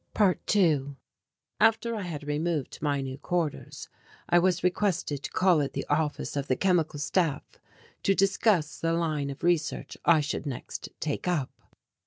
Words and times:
~2~ 0.15 0.95
After 1.59 1.93
I 1.93 2.01
had 2.01 2.23
removed 2.23 2.71
to 2.71 2.83
my 2.83 3.01
new 3.01 3.19
quarters 3.19 3.87
I 4.27 4.39
was 4.39 4.63
requested 4.63 5.21
to 5.21 5.29
call 5.29 5.61
at 5.61 5.73
the 5.73 5.85
office 5.91 6.35
of 6.35 6.47
the 6.47 6.55
Chemical 6.55 6.97
Staff 6.97 7.43
to 8.01 8.15
discuss 8.15 8.79
the 8.79 8.93
line 8.93 9.29
of 9.29 9.43
research 9.43 9.97
I 10.03 10.19
should 10.21 10.47
next 10.47 10.89
take 10.99 11.27
up. 11.27 11.51